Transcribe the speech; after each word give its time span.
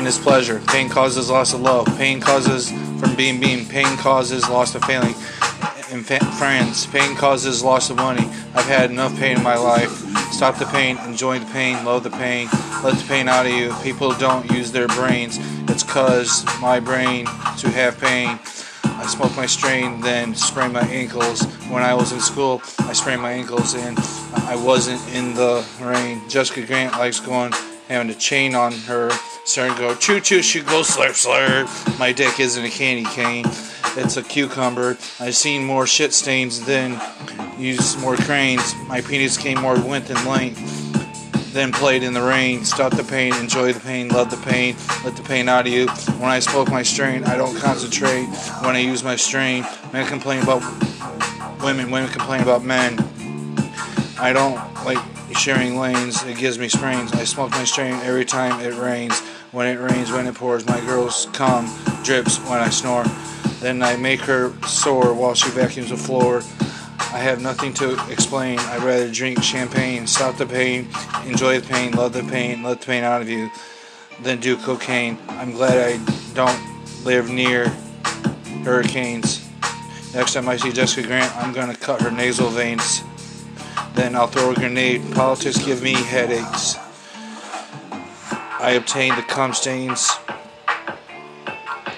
Pain 0.00 0.06
is 0.06 0.18
pleasure. 0.18 0.62
Pain 0.68 0.88
causes 0.88 1.28
loss 1.28 1.52
of 1.52 1.60
love. 1.60 1.86
Pain 1.98 2.22
causes 2.22 2.70
from 2.98 3.14
being 3.16 3.38
being. 3.38 3.66
Pain 3.66 3.98
causes 3.98 4.48
loss 4.48 4.74
of 4.74 4.82
family 4.84 5.12
and 5.92 6.06
fa- 6.06 6.24
friends. 6.38 6.86
Pain 6.86 7.14
causes 7.16 7.62
loss 7.62 7.90
of 7.90 7.98
money. 7.98 8.24
I've 8.54 8.64
had 8.64 8.90
enough 8.90 9.14
pain 9.18 9.36
in 9.36 9.42
my 9.42 9.58
life. 9.58 9.90
Stop 10.32 10.56
the 10.56 10.64
pain. 10.64 10.96
Enjoy 11.00 11.38
the 11.38 11.44
pain. 11.52 11.84
Love 11.84 12.04
the 12.04 12.10
pain. 12.10 12.48
Let 12.82 12.96
the 12.96 13.04
pain 13.06 13.28
out 13.28 13.44
of 13.44 13.52
you. 13.52 13.74
People 13.82 14.12
don't 14.12 14.50
use 14.50 14.72
their 14.72 14.88
brains. 14.88 15.38
It's 15.68 15.82
cause 15.82 16.46
my 16.62 16.80
brain 16.80 17.26
to 17.58 17.68
have 17.68 18.00
pain. 18.00 18.38
I 18.84 19.06
smoke 19.06 19.36
my 19.36 19.44
strain, 19.44 20.00
then 20.00 20.34
sprain 20.34 20.72
my 20.72 20.86
ankles. 20.88 21.44
When 21.68 21.82
I 21.82 21.92
was 21.92 22.12
in 22.12 22.20
school, 22.20 22.62
I 22.78 22.94
sprained 22.94 23.20
my 23.20 23.32
ankles 23.32 23.74
and 23.74 23.98
I 24.48 24.56
wasn't 24.56 25.06
in 25.14 25.34
the 25.34 25.62
rain. 25.78 26.26
Jessica 26.26 26.64
Grant 26.66 26.92
likes 26.94 27.20
going, 27.20 27.52
having 27.90 28.08
a 28.08 28.14
chain 28.14 28.54
on 28.54 28.72
her, 28.72 29.10
starting 29.44 29.74
to 29.74 29.80
go 29.80 29.94
choo 29.96 30.20
choo, 30.20 30.42
she 30.42 30.60
goes 30.60 30.88
slurp 30.88 31.10
slurp. 31.10 31.98
My 31.98 32.12
dick 32.12 32.38
isn't 32.38 32.64
a 32.64 32.70
candy 32.70 33.04
cane, 33.10 33.44
it's 33.96 34.16
a 34.16 34.22
cucumber. 34.22 34.96
I've 35.18 35.34
seen 35.34 35.64
more 35.64 35.88
shit 35.88 36.14
stains 36.14 36.64
than 36.64 37.00
used 37.58 38.00
more 38.00 38.14
cranes. 38.16 38.74
My 38.86 39.00
penis 39.00 39.36
came 39.36 39.60
more 39.60 39.74
width 39.74 40.08
and 40.08 40.24
length 40.24 40.80
then 41.52 41.72
played 41.72 42.04
in 42.04 42.14
the 42.14 42.22
rain. 42.22 42.64
Stop 42.64 42.96
the 42.96 43.02
pain, 43.02 43.34
enjoy 43.34 43.72
the 43.72 43.80
pain, 43.80 44.08
love 44.08 44.30
the 44.30 44.36
pain, 44.36 44.76
let 45.04 45.16
the 45.16 45.22
pain 45.24 45.48
out 45.48 45.66
of 45.66 45.72
you. 45.72 45.88
When 46.20 46.30
I 46.30 46.38
smoke 46.38 46.70
my 46.70 46.84
strain, 46.84 47.24
I 47.24 47.36
don't 47.36 47.56
concentrate. 47.56 48.26
When 48.62 48.76
I 48.76 48.78
use 48.78 49.02
my 49.02 49.16
strain, 49.16 49.66
men 49.92 50.06
complain 50.06 50.44
about 50.44 50.62
women, 51.60 51.90
women 51.90 52.08
complain 52.08 52.42
about 52.42 52.62
men. 52.62 52.98
I 54.16 54.32
don't 54.32 54.54
like 54.84 54.98
sharing 55.40 55.78
lanes, 55.78 56.22
it 56.24 56.36
gives 56.36 56.58
me 56.58 56.68
sprains. 56.68 57.12
I 57.12 57.24
smoke 57.24 57.50
my 57.52 57.64
strain 57.64 57.94
every 58.02 58.26
time 58.26 58.60
it 58.60 58.74
rains. 58.74 59.18
When 59.52 59.66
it 59.66 59.80
rains, 59.80 60.12
when 60.12 60.26
it 60.26 60.34
pours, 60.34 60.66
my 60.66 60.78
girls 60.80 61.28
come, 61.32 61.64
drips 62.04 62.36
when 62.40 62.60
I 62.60 62.68
snore. 62.68 63.04
Then 63.60 63.82
I 63.82 63.96
make 63.96 64.20
her 64.20 64.52
sore 64.66 65.14
while 65.14 65.32
she 65.32 65.48
vacuums 65.48 65.88
the 65.88 65.96
floor. 65.96 66.42
I 66.98 67.18
have 67.18 67.40
nothing 67.40 67.72
to 67.74 67.98
explain. 68.10 68.58
I'd 68.58 68.82
rather 68.82 69.10
drink 69.10 69.42
champagne, 69.42 70.06
stop 70.06 70.36
the 70.36 70.44
pain, 70.44 70.88
enjoy 71.24 71.58
the 71.58 71.66
pain, 71.66 71.92
love 71.92 72.12
the 72.12 72.22
pain, 72.22 72.62
let 72.62 72.82
the 72.82 72.86
pain 72.86 73.02
out 73.02 73.22
of 73.22 73.28
you, 73.30 73.50
than 74.22 74.40
do 74.40 74.58
cocaine. 74.58 75.16
I'm 75.30 75.52
glad 75.52 75.78
I 75.78 76.34
don't 76.34 76.60
live 77.02 77.30
near 77.30 77.68
hurricanes. 78.62 79.48
Next 80.14 80.34
time 80.34 80.50
I 80.50 80.58
see 80.58 80.70
Jessica 80.70 81.06
Grant, 81.06 81.34
I'm 81.38 81.54
gonna 81.54 81.74
cut 81.74 82.02
her 82.02 82.10
nasal 82.10 82.50
veins. 82.50 83.02
Then 83.94 84.14
I'll 84.14 84.26
throw 84.26 84.52
a 84.52 84.54
grenade. 84.54 85.02
Politics 85.12 85.64
give 85.64 85.82
me 85.82 85.94
headaches. 85.94 86.76
I 88.60 88.72
obtain 88.72 89.14
the 89.16 89.22
cum 89.22 89.52
stains 89.52 90.10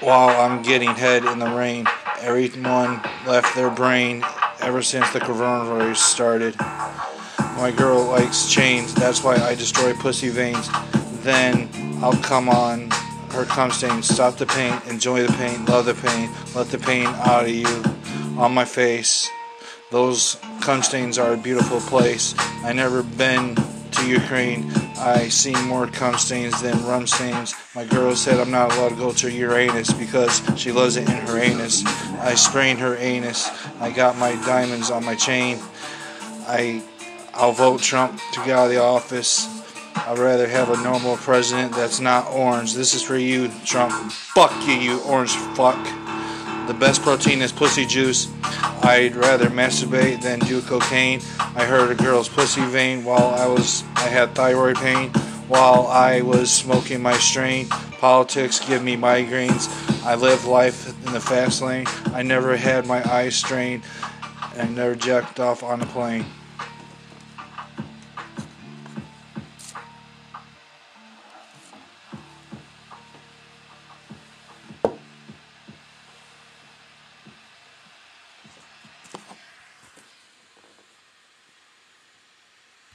while 0.00 0.40
I'm 0.40 0.62
getting 0.62 0.90
head 0.90 1.24
in 1.24 1.38
the 1.38 1.50
rain. 1.50 1.86
Everyone 2.20 3.00
left 3.26 3.54
their 3.54 3.70
brain 3.70 4.24
ever 4.60 4.82
since 4.82 5.12
the 5.12 5.20
coronavirus 5.20 5.96
started. 5.96 6.54
My 7.56 7.72
girl 7.76 8.04
likes 8.04 8.50
chains, 8.50 8.94
that's 8.94 9.22
why 9.22 9.36
I 9.36 9.54
destroy 9.54 9.92
pussy 9.94 10.28
veins. 10.28 10.68
Then 11.22 11.68
I'll 12.02 12.20
come 12.22 12.48
on 12.48 12.90
her 13.32 13.44
cum 13.46 13.70
stain, 13.70 14.02
stop 14.02 14.36
the 14.36 14.46
pain, 14.46 14.78
enjoy 14.86 15.26
the 15.26 15.32
pain, 15.34 15.64
love 15.64 15.86
the 15.86 15.94
pain, 15.94 16.30
let 16.54 16.68
the 16.68 16.78
pain 16.78 17.06
out 17.06 17.44
of 17.44 17.50
you 17.50 17.66
on 18.38 18.52
my 18.52 18.64
face. 18.64 19.28
Those 19.90 20.36
cum 20.62 20.80
are 21.18 21.32
a 21.32 21.36
beautiful 21.36 21.80
place. 21.80 22.36
I 22.62 22.72
never 22.72 23.02
been 23.02 23.56
to 23.56 24.06
Ukraine. 24.06 24.70
I 24.96 25.28
seen 25.28 25.60
more 25.66 25.88
cum 25.88 26.16
stains 26.16 26.62
than 26.62 26.86
rum 26.86 27.08
stains. 27.08 27.52
My 27.74 27.84
girl 27.84 28.14
said 28.14 28.38
I'm 28.38 28.52
not 28.52 28.72
allowed 28.72 28.90
to 28.90 28.94
go 28.94 29.12
to 29.12 29.30
Uranus 29.30 29.92
because 29.92 30.40
she 30.56 30.70
loves 30.70 30.94
it 30.96 31.08
in 31.08 31.16
her 31.26 31.38
anus. 31.38 31.84
I 32.20 32.36
sprained 32.36 32.78
her 32.78 32.96
anus. 32.96 33.50
I 33.80 33.90
got 33.90 34.16
my 34.18 34.36
diamonds 34.46 34.88
on 34.88 35.04
my 35.04 35.16
chain. 35.16 35.58
I 36.46 36.80
I'll 37.34 37.52
vote 37.52 37.80
Trump 37.80 38.20
to 38.34 38.44
get 38.44 38.50
out 38.50 38.66
of 38.66 38.70
the 38.70 38.80
office. 38.80 39.48
I'd 39.96 40.18
rather 40.18 40.46
have 40.46 40.70
a 40.70 40.80
normal 40.84 41.16
president 41.16 41.72
that's 41.72 41.98
not 41.98 42.30
orange. 42.30 42.74
This 42.74 42.94
is 42.94 43.02
for 43.02 43.16
you, 43.16 43.50
Trump. 43.64 43.92
Fuck 44.12 44.52
you, 44.68 44.74
you 44.74 45.00
orange 45.00 45.34
fuck. 45.56 45.82
The 46.68 46.74
best 46.74 47.02
protein 47.02 47.42
is 47.42 47.50
pussy 47.50 47.84
juice. 47.84 48.28
I'd 48.82 49.14
rather 49.14 49.48
masturbate 49.48 50.22
than 50.22 50.40
do 50.40 50.60
cocaine. 50.60 51.20
I 51.38 51.64
heard 51.64 51.90
a 51.90 51.94
girl's 51.94 52.28
pussy 52.28 52.64
vein 52.64 53.04
while 53.04 53.28
I 53.34 53.46
was 53.46 53.84
I 53.94 54.08
had 54.08 54.34
thyroid 54.34 54.76
pain 54.76 55.10
while 55.46 55.86
I 55.86 56.22
was 56.22 56.52
smoking 56.52 57.00
my 57.00 57.16
strain. 57.18 57.68
Politics 57.68 58.58
give 58.66 58.82
me 58.82 58.96
migraines. 58.96 59.68
I 60.04 60.16
live 60.16 60.46
life 60.46 60.88
in 61.06 61.12
the 61.12 61.20
fast 61.20 61.62
lane. 61.62 61.86
I 62.12 62.22
never 62.22 62.56
had 62.56 62.86
my 62.86 63.08
eyes 63.08 63.36
strained 63.36 63.84
and 64.56 64.74
never 64.74 64.96
jacked 64.96 65.38
off 65.38 65.62
on 65.62 65.80
a 65.80 65.86
plane. 65.86 66.26